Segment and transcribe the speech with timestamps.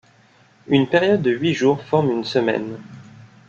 [0.67, 2.79] Une période de huit jours forme une semaine.